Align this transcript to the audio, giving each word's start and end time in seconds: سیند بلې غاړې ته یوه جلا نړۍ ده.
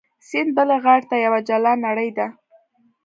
سیند 0.27 0.49
بلې 0.55 0.77
غاړې 0.83 1.07
ته 1.09 1.15
یوه 1.25 1.39
جلا 1.47 1.73
نړۍ 1.85 2.09
ده. 2.17 2.27